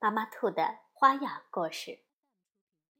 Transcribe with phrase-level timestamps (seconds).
[0.00, 2.04] 妈妈兔的花样故事。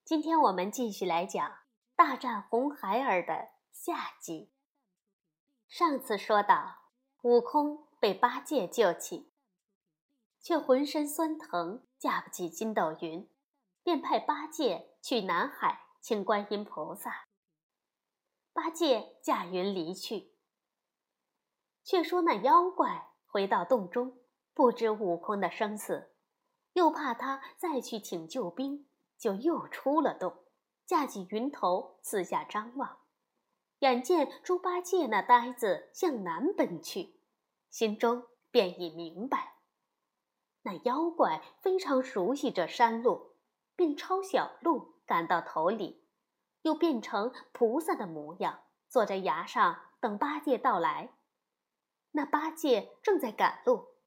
[0.04, 1.58] 今天我们继续来讲
[1.94, 4.50] 大战红孩儿的下集。
[5.68, 6.90] 上次说到，
[7.22, 9.30] 悟空被八戒救起，
[10.40, 13.30] 却浑身酸疼，架不起筋斗云，
[13.84, 17.28] 便派八戒去南海请观音菩萨。
[18.52, 20.32] 八戒驾云离去，
[21.84, 24.18] 却说那妖怪回到洞中，
[24.52, 26.12] 不知悟空的生死。
[26.78, 28.86] 又怕他再去请救兵，
[29.18, 30.44] 就又出了洞，
[30.86, 32.98] 架起云头四下张望。
[33.80, 37.20] 眼见猪八戒那呆子向南奔去，
[37.68, 39.56] 心中便已明白，
[40.62, 43.34] 那妖怪非常熟悉这山路，
[43.74, 46.04] 便抄小路赶到头里，
[46.62, 51.12] 又变成菩萨的模样，坐在崖上等八戒到来。
[52.12, 53.97] 那八戒正在赶路。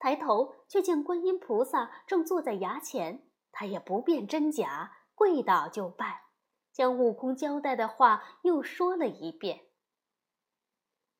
[0.00, 6.24] 抬头却见观音菩萨正坐在崖前，他也不辨真假，跪倒就拜，
[6.72, 9.66] 将悟空交代的话又说了一遍。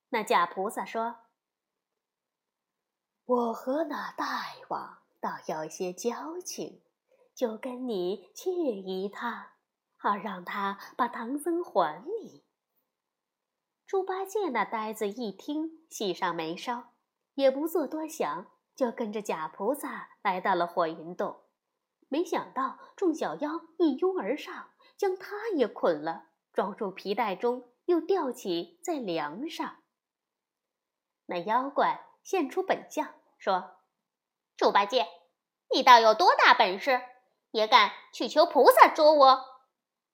[0.09, 1.17] 那假菩萨说
[3.27, 6.83] ：“我和那大王倒有些交情，
[7.35, 9.49] 就跟你去一趟，
[9.99, 12.47] 好让他把唐僧还你。”
[13.87, 16.95] 猪八戒那呆子一听，喜上眉梢，
[17.35, 18.47] 也不做多想。
[18.81, 21.43] 就跟着假菩萨来到了火云洞，
[22.09, 29.83] 没想到众小妖一拥而上，将他也捆了，装入皮袋中，又吊起在梁上。
[31.27, 33.83] 那妖怪现出本相，说
[34.57, 35.07] ：“猪八戒，
[35.75, 37.03] 你倒有多大本事，
[37.51, 39.45] 也敢去求菩萨捉我？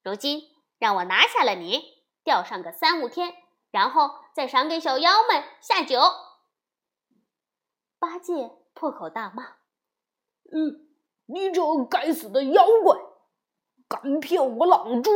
[0.03, 0.43] 如今
[0.81, 3.33] 让我拿下了你，吊上个三五天，
[3.71, 6.01] 然后再赏给小妖们下酒。”
[7.99, 9.57] 八戒破口大骂
[10.53, 10.89] ：“嗯，
[11.27, 12.99] 你这该死的妖怪，
[13.89, 15.11] 敢骗我老猪！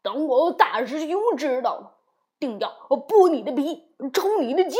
[0.00, 1.98] 等我大师兄知道了，
[2.38, 4.78] 定要剥你的皮，抽你的筋！”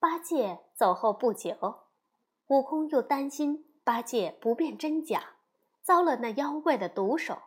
[0.00, 1.84] 八戒走后不久，
[2.46, 5.36] 悟空又担心八戒不辨真假，
[5.82, 7.38] 遭了那妖怪的毒手，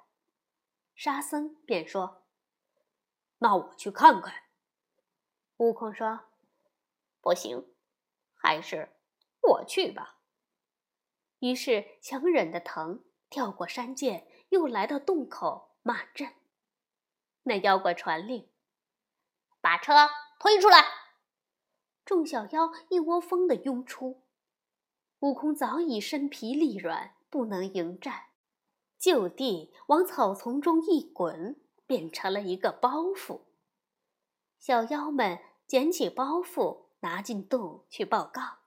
[0.93, 2.23] 沙僧便说
[3.39, 4.35] ：“那我去看看。”
[5.57, 6.19] 悟空说。
[7.23, 7.73] 不行，
[8.33, 8.89] 还是
[9.41, 10.19] 我去吧。
[11.39, 16.33] 于是强忍着疼，跳过山涧，又来到洞口骂阵。
[17.43, 18.49] 那妖怪传令，
[19.61, 20.83] 把车推出来。
[22.03, 24.25] 众小妖一窝蜂的拥出。
[25.19, 28.31] 悟空早已身疲力软，不能迎战，
[28.99, 33.43] 就地往草丛中一滚，变成了一个包袱。
[34.59, 36.82] 小妖们捡起包袱。
[37.03, 38.59] 拿进洞去报告，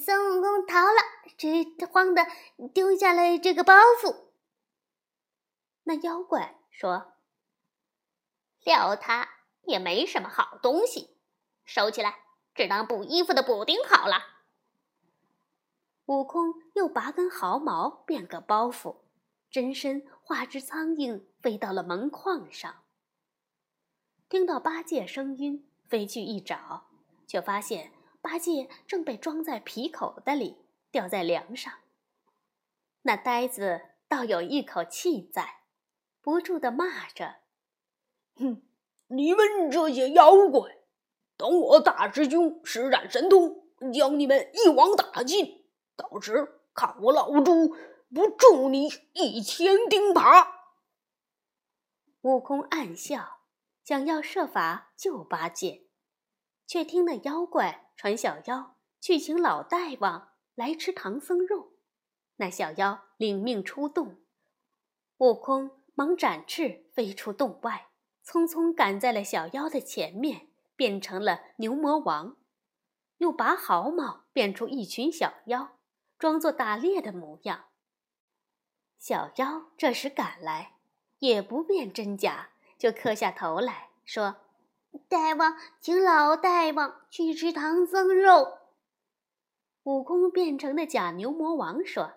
[0.00, 1.02] 孙悟空逃了，
[1.36, 2.24] 这慌的
[2.72, 4.28] 丢下了这个包袱。
[5.82, 7.14] 那妖怪说
[8.62, 9.28] ：“撂他
[9.62, 11.18] 也没什么好东西，
[11.64, 12.20] 收起来，
[12.54, 14.44] 只当补衣服的补丁好了。”
[16.06, 18.98] 悟空又拔根毫毛变个包袱，
[19.50, 22.84] 真身化只苍蝇飞到了门框上。
[24.28, 26.89] 听到八戒声音，飞去一找。
[27.30, 30.56] 却发现八戒正被装在皮口袋里，
[30.90, 31.72] 吊在梁上。
[33.02, 35.60] 那呆子倒有一口气在，
[36.20, 37.36] 不住的骂着
[38.34, 38.62] ：“哼，
[39.06, 40.78] 你们这些妖怪，
[41.36, 47.76] 等我大师兄施展神通，将你们一网打尽，到时看我老猪
[48.12, 50.48] 不中你一千钉耙！”
[52.22, 53.42] 悟空暗笑，
[53.84, 55.86] 想要设法救八戒。
[56.70, 61.72] 却听那妖怪传小妖去请老大王来吃唐僧肉，
[62.36, 64.20] 那小妖领命出洞，
[65.16, 67.88] 悟空忙展翅飞出洞外，
[68.24, 70.46] 匆匆赶在了小妖的前面，
[70.76, 72.36] 变成了牛魔王，
[73.16, 75.76] 又拔毫毛变出一群小妖，
[76.20, 77.64] 装作打猎的模样。
[78.96, 80.76] 小妖这时赶来，
[81.18, 84.36] 也不辨真假，就磕下头来说。
[85.08, 88.58] 大王，请老大王去吃唐僧肉。
[89.84, 92.12] 悟空变成的假牛魔王说：“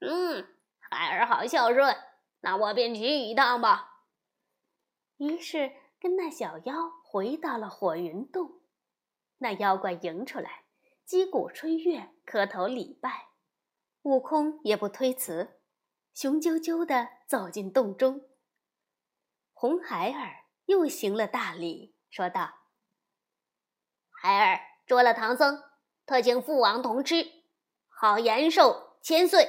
[0.00, 0.46] 嗯，
[0.78, 1.96] 孩儿好孝顺，
[2.40, 4.06] 那我便去一趟吧。”
[5.18, 6.74] 于是跟那小妖
[7.04, 8.60] 回到了火云洞。
[9.38, 10.64] 那妖怪迎出来，
[11.04, 13.28] 击鼓吹乐，磕头礼拜。
[14.02, 15.60] 悟空也不推辞，
[16.14, 18.28] 雄赳赳地走进洞中。
[19.52, 22.52] 红孩儿又行了大礼，说道
[24.12, 25.64] ：“孩儿捉了唐僧，
[26.04, 27.26] 特请父王同吃，
[27.88, 29.48] 好延寿千岁。”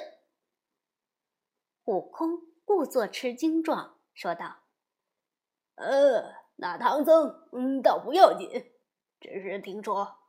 [1.83, 4.62] 悟空故作吃惊状，说道
[5.75, 8.50] ：“呃，那唐僧嗯倒不要紧，
[9.19, 10.19] 只是听说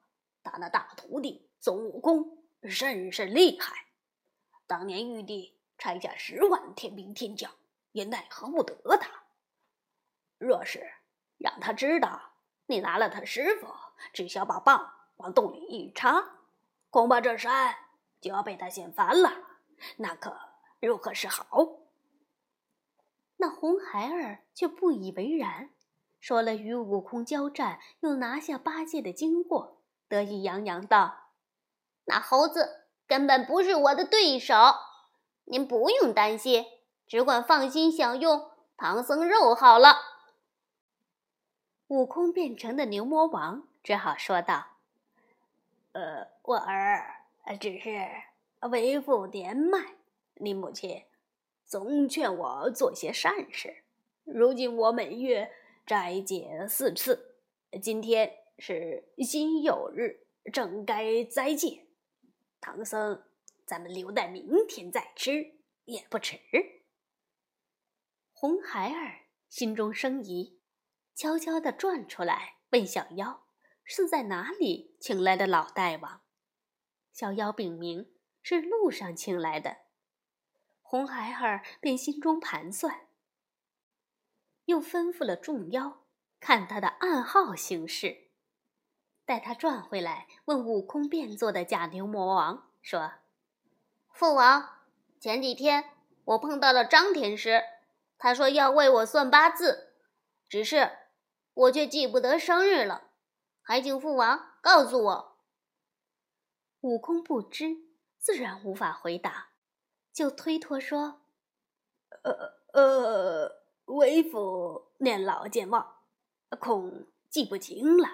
[0.43, 3.87] 他那大徒弟孙悟空甚是厉害。”
[4.67, 7.53] 当年玉帝差下十万天兵天将，
[7.93, 9.23] 也奈何不得他。
[10.39, 10.93] 若是
[11.39, 12.21] 让他知道
[12.67, 13.69] 你拿了他师傅，
[14.13, 16.25] 只需要把棒往洞里一插，
[16.91, 17.75] 恐怕这山
[18.21, 19.31] 就要被他掀翻了。
[19.97, 20.37] 那可
[20.81, 21.47] 如何是好？
[23.37, 25.71] 那红孩儿却不以为然，
[26.21, 31.31] 说了与悟空交战又拿下八戒的经过，得意洋洋道
[32.07, 34.55] ：“那猴子。”根本不是我的对手，
[35.45, 36.65] 您不用担心，
[37.07, 39.95] 只管放心享用唐僧肉好了。
[41.89, 44.79] 悟空变成的牛魔王只好说道
[45.93, 47.29] ：“呃，我儿
[47.61, 47.91] 只是
[48.71, 49.97] 为父年迈，
[50.37, 51.05] 你母亲
[51.65, 53.85] 总劝我做些善事。
[54.25, 55.53] 如今我每月
[55.87, 57.37] 斋戒四次，
[57.83, 61.87] 今天是辛酉日，正该斋戒。”
[62.63, 63.23] 唐僧，
[63.67, 65.55] 咱们留待明天再吃
[65.85, 66.41] 也不迟。
[68.33, 70.59] 红孩儿心中生疑，
[71.15, 73.45] 悄悄地转出来问小妖
[73.85, 76.23] ：“是在哪里请来的老大王？”
[77.13, 78.11] 小妖禀明
[78.43, 79.77] 是路上请来的。
[80.83, 83.07] 红孩儿便心中盘算，
[84.65, 86.05] 又吩咐了众妖
[86.41, 88.29] 看他的暗号行事。
[89.25, 93.13] 待他转回来，问悟空变作的假牛魔王说
[94.13, 94.69] ：“父王，
[95.19, 95.93] 前几天
[96.25, 97.63] 我碰到了张天师，
[98.19, 99.95] 他说要为我算八字，
[100.49, 100.91] 只是
[101.55, 103.11] 我却记不得生日了，
[103.63, 105.39] 还请父王告诉我。”
[106.83, 107.77] 悟空不知，
[108.19, 109.53] 自然无法回答，
[110.13, 111.23] 就推脱说
[112.23, 116.01] ：“呃呃，为父年老健忘，
[116.61, 118.09] 恐记不清了。”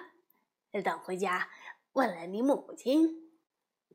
[0.85, 1.49] 等回家
[1.93, 3.33] 问了你母亲，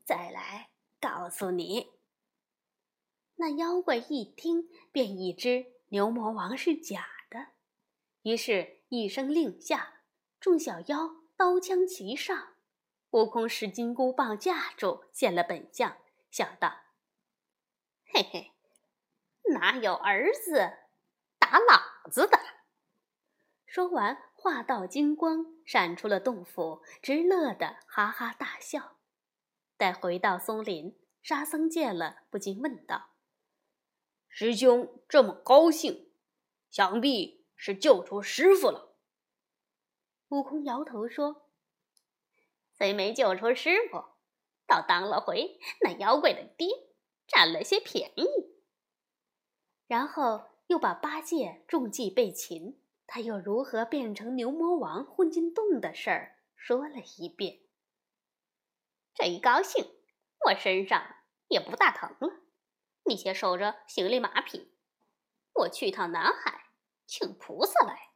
[0.05, 0.69] 再来
[1.01, 1.93] 告诉你。
[3.37, 7.47] 那妖怪一听，便已知牛魔王是假的，
[8.21, 10.01] 于是一声令下，
[10.39, 12.55] 众小妖刀枪齐上。
[13.11, 15.97] 悟空使金箍棒架住，现了本相，
[16.29, 16.81] 笑道
[18.13, 18.51] ：“嘿嘿，
[19.53, 20.59] 哪有儿子
[21.39, 22.39] 打老子的？”
[23.65, 24.23] 说完。
[24.39, 28.97] 化道金光闪出了洞府，直乐得哈哈大笑。
[29.75, 33.09] 待回到松林，沙僧见了，不禁问道
[34.29, 36.11] ：“师兄这么高兴，
[36.69, 38.95] 想必是救出师傅了。”
[40.29, 41.49] 悟空摇头说
[42.77, 44.05] ：“虽没救出师傅，
[44.65, 46.67] 倒当了回那妖怪的爹，
[47.27, 48.25] 占了些便宜。”
[49.87, 52.81] 然后又把八戒中计被擒。
[53.09, 57.61] 他又如何变成牛魔王混进洞的事儿说了一遍。
[59.13, 59.85] 这一高兴，
[60.45, 61.15] 我身上
[61.47, 62.41] 也不大疼了。
[63.05, 64.73] 你先守着行李马匹，
[65.53, 66.65] 我去趟南海，
[67.07, 68.09] 请菩萨来。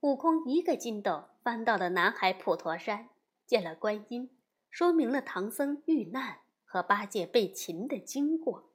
[0.00, 3.08] 悟空一个筋斗翻到了南海普陀山，
[3.44, 4.30] 见了观音，
[4.70, 8.70] 说明了唐僧遇难和八戒被擒的经过。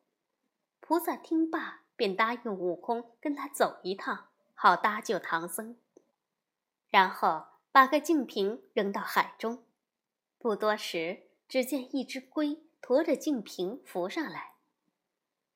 [0.81, 4.25] 菩萨听罢，便答应悟空跟他走一趟。
[4.62, 5.77] 好搭救唐僧，
[6.89, 9.63] 然后把个净瓶扔到海中。
[10.38, 14.55] 不多时，只见一只龟驮着净瓶浮上来。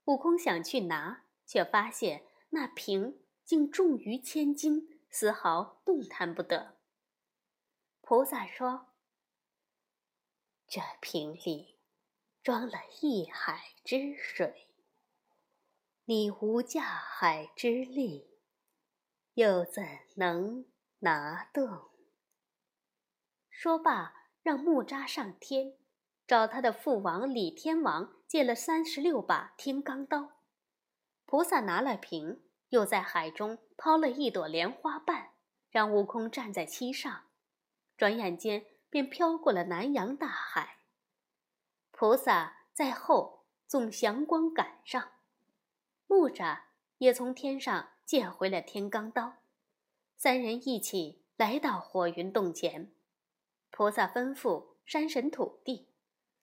[0.05, 3.19] 悟空想去拿，却发现那瓶
[3.53, 6.75] 竟重逾千斤，丝毫动弹不得。
[8.01, 8.87] 菩萨说
[10.65, 11.77] ：“这瓶里
[12.41, 14.69] 装了一海之水，
[16.05, 18.39] 你无架海之力。”
[19.35, 19.83] 又怎
[20.15, 20.65] 能
[21.01, 21.91] 拿动？
[23.51, 25.77] 说罢，让木吒上天，
[26.25, 30.41] 找他的父王李天王借了三十六把天罡刀。
[31.27, 32.41] 菩萨拿了瓶，
[32.73, 35.33] 又在海中抛了一朵莲花瓣，
[35.69, 37.25] 让悟空站在其上，
[37.95, 40.79] 转眼间便飘过了南洋大海。
[41.91, 45.11] 菩萨在后纵祥光赶上，
[46.07, 46.61] 木吒
[46.97, 49.35] 也从天上借回了天罡刀，
[50.17, 52.91] 三人一起来到火云洞前。
[53.69, 55.89] 菩萨吩咐山神土地，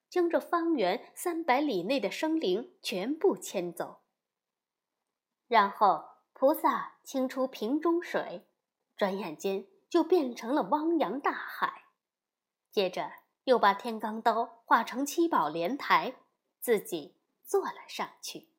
[0.09, 3.99] 将这方圆三百里内的生灵全部迁走。
[5.49, 6.10] 然后
[6.41, 8.47] 菩萨清出瓶中水，
[8.97, 11.83] 转眼间就变成了汪洋大海。
[12.71, 13.11] 接着
[13.43, 16.15] 又把天罡刀化成七宝莲台，
[16.59, 18.49] 自己坐了上去，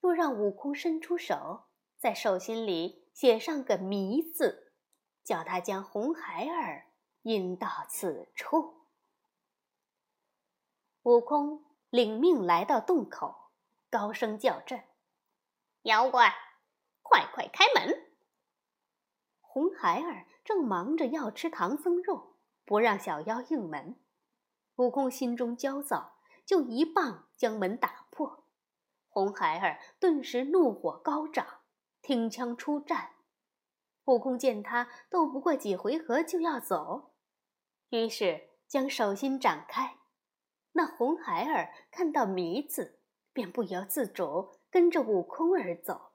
[0.00, 1.66] 又让悟空伸出手，
[1.98, 4.72] 在手心里写上个“迷”字，
[5.22, 6.86] 叫他将红孩儿
[7.24, 8.86] 引到此处。
[11.02, 13.50] 悟空领命来到洞口，
[13.90, 14.82] 高声叫阵。
[15.82, 16.34] 妖怪，
[17.08, 18.06] 快快开门！
[19.40, 23.96] 红孩儿正忙着要吃唐僧肉，不让小妖应门。
[24.76, 28.44] 悟空心中焦躁，就一棒将门打破。
[29.08, 31.62] 红孩儿顿时怒火高涨，
[32.02, 33.12] 挺枪出战。
[34.04, 37.12] 悟空见他斗不过几回合就要走，
[37.88, 39.98] 于是将手心展开。
[40.72, 43.00] 那红孩儿看到“迷”字，
[43.32, 44.60] 便不由自主。
[44.68, 46.12] 跟着悟空而走，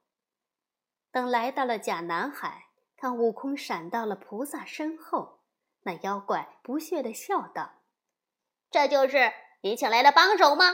[1.11, 5.41] 等来到了假南海，看悟空闪到了菩萨身后，
[5.81, 7.81] 那妖怪不屑地笑道
[8.71, 10.65] ：“这就是你请来的帮手吗？”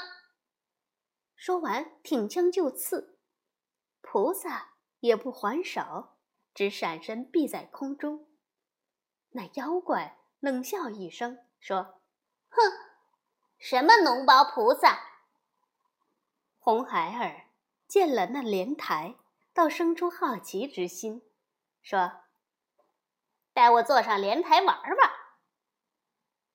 [1.35, 3.17] 说完，挺枪就刺，
[4.01, 6.17] 菩萨也不还手，
[6.53, 8.27] 只闪身避在空中。
[9.31, 12.01] 那妖怪冷笑一声，说
[12.49, 12.61] ：“哼，
[13.57, 14.99] 什么脓包菩萨？”
[16.59, 17.47] 红孩儿。
[17.87, 19.15] 见了那莲台，
[19.57, 21.23] 倒生出好奇之心，
[21.81, 22.11] 说
[23.53, 25.11] ：“带我坐上莲台玩玩。”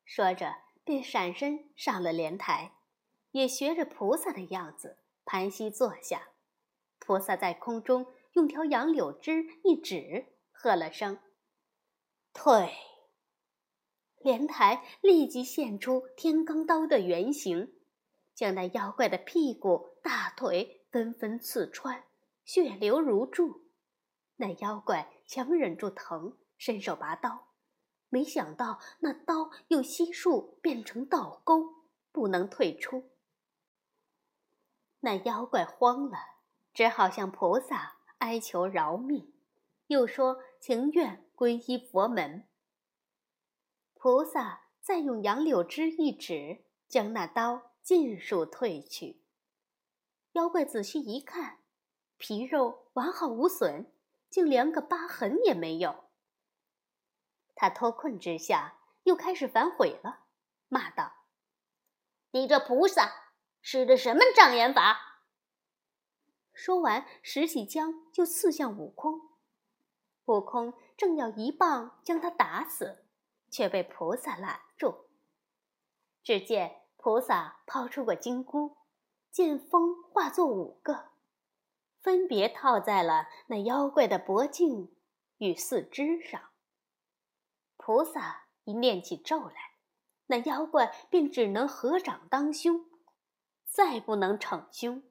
[0.07, 0.55] 说着，
[0.85, 2.77] 便闪身上了莲台，
[3.33, 6.29] 也学着菩萨的样子盘膝坐下。
[7.01, 11.19] 菩萨在空中用条杨柳枝一指，喝了声
[12.33, 12.73] “退”，
[14.23, 17.75] 莲台立即现出天罡刀的原形，
[18.33, 20.79] 将那妖怪的屁股、大腿。
[20.93, 22.05] 纷纷刺穿，
[22.53, 23.63] 血流如注。
[24.37, 27.49] 那妖怪强忍住疼，伸手拔刀，
[28.11, 33.09] 没想到那刀又悉数变成倒钩，不能退出。
[35.01, 36.19] 那妖怪慌了，
[36.75, 39.33] 只好向菩萨哀求饶命，
[39.87, 42.47] 又说情愿皈依佛门。
[43.95, 49.23] 菩萨再用杨柳枝一指，将那刀尽数退去。
[50.33, 51.62] 妖怪仔细一看，
[52.23, 53.93] 皮肉完好无损，
[54.31, 56.05] 竟连个疤痕也没有。
[57.57, 60.21] 他脱困之下，又开始反悔了，
[60.69, 61.15] 骂道
[62.31, 63.13] ：“你这菩萨
[63.61, 65.25] 使的什么障眼法？”
[66.55, 69.21] 说完，拾起枪就刺向悟空。
[70.27, 73.05] 悟空正要一棒将他打死，
[73.51, 75.09] 却被菩萨拦住。
[76.23, 78.77] 只见菩萨抛出个金箍。
[79.33, 81.12] 剑锋化作五个，
[82.03, 84.93] 分别套在了那妖怪的脖颈
[85.39, 86.51] 与四肢上。
[87.77, 89.77] 菩萨一念起咒来，
[90.27, 92.87] 那妖怪便只能合掌当胸，
[93.65, 95.03] 再不能逞凶。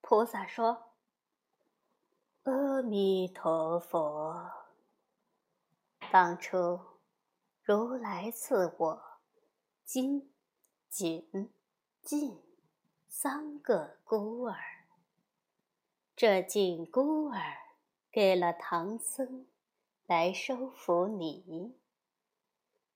[0.00, 0.92] 菩萨说
[2.44, 4.50] ：“阿弥陀佛，
[6.10, 6.80] 当初
[7.62, 9.02] 如来赐我
[9.84, 10.32] 金、
[10.88, 11.52] 锦、
[12.02, 12.42] 进。”
[13.08, 14.54] 三个孤儿，
[16.16, 17.42] 这金箍儿
[18.10, 19.46] 给了唐僧
[20.06, 21.78] 来收服你，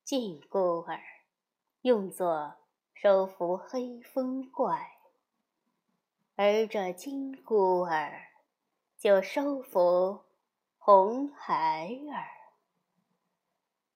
[0.02, 0.98] 金箍儿
[1.82, 2.56] 用作
[2.94, 4.96] 收服黑风怪，
[6.34, 8.28] 而这金箍儿
[8.96, 10.24] 就收服
[10.78, 12.24] 红孩儿，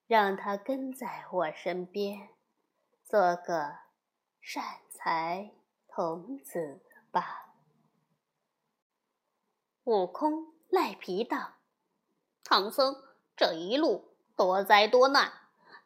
[0.05, 2.29] 让他跟在我身边，
[3.03, 3.79] 做个
[4.39, 5.51] 善财。
[5.87, 7.44] 童子吧。
[9.85, 11.57] 悟空赖皮道
[12.43, 13.03] ：“唐僧
[13.37, 15.31] 这一路多灾多难，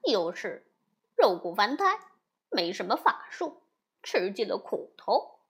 [0.09, 0.71] 又是
[1.17, 1.99] 肉骨凡胎，
[2.49, 3.63] 没什么法术，
[4.01, 5.41] 吃尽了苦头。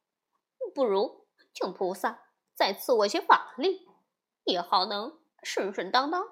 [0.74, 2.24] 不如请菩萨
[2.56, 3.88] 再赐我些法力，
[4.46, 6.24] 也好能顺顺当当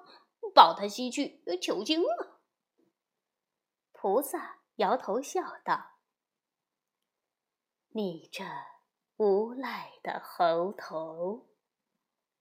[0.52, 2.40] 保他西去求经啊。”
[3.94, 5.92] 菩萨摇头笑道。
[7.90, 8.44] 你这
[9.18, 11.46] 无赖的猴头！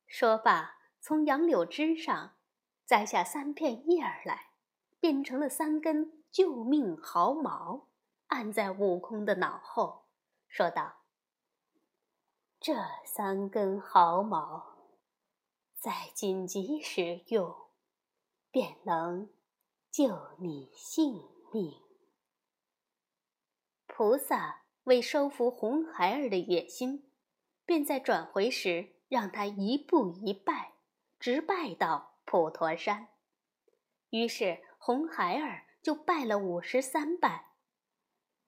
[0.08, 2.38] 说罢，从杨柳枝上
[2.86, 4.52] 摘下三片叶儿来，
[5.00, 7.90] 变成了三根救命毫毛，
[8.28, 10.08] 按在悟空的脑后，
[10.48, 11.04] 说道
[12.60, 12.74] ：“这
[13.06, 14.78] 三根毫毛，
[15.76, 17.54] 在紧急时用，
[18.50, 19.30] 便能
[19.92, 21.22] 救你性
[21.52, 21.74] 命。”
[23.86, 27.12] 菩萨为收服红孩儿的野心，
[27.66, 30.74] 便在转回时让他一步一拜，
[31.20, 33.08] 直拜到普陀山。
[34.10, 37.52] 于是红孩儿就拜了五十三拜，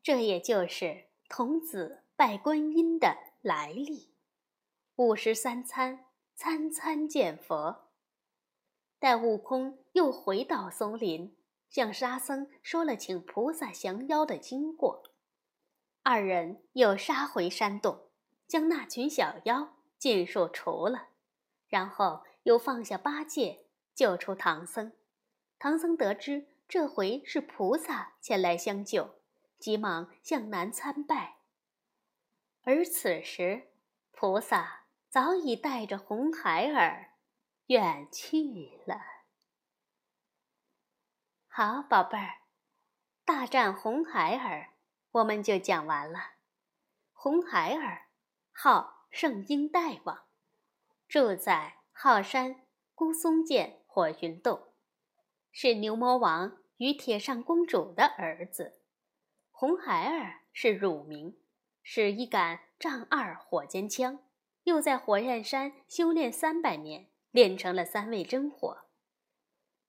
[0.02, 4.14] 这也就是童子拜观音的来历。
[4.96, 7.90] 五十三参，参参见佛。
[9.00, 11.38] 待悟空又回到松林，
[11.70, 15.04] 向沙僧说了请菩萨降妖的经过。
[16.04, 18.10] 二人又杀回山洞，
[18.48, 21.10] 将那群小妖尽数除了，
[21.68, 24.94] 然后又放下八戒，救出唐僧。
[25.60, 29.20] 唐僧得知这回是菩萨前来相救，
[29.60, 31.40] 急忙向南参拜。
[32.64, 33.74] 而此时，
[34.12, 37.12] 菩萨早已带着红孩儿
[37.68, 39.02] 远去了。
[41.48, 42.40] 好，宝贝儿，
[43.26, 44.74] 大战红孩儿。
[45.12, 46.36] 我们就讲完了。
[47.12, 48.08] 红孩儿，
[48.52, 50.26] 号圣婴大王，
[51.08, 54.74] 住在浩山孤松涧火云洞，
[55.52, 58.82] 是牛魔王与铁扇公主的儿子。
[59.52, 61.38] 红孩儿是乳名，
[61.82, 64.20] 是一杆丈二火尖枪，
[64.64, 68.86] 又在火焰山修炼三百年，练成了三味真火。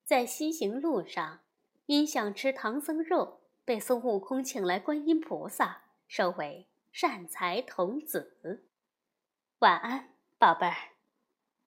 [0.04, 1.40] 在西行路上，
[1.86, 3.38] 因想吃唐僧肉。
[3.62, 8.69] 被孙悟空请来观音菩萨，收为善财童子。
[9.60, 10.89] 晚安，宝贝儿。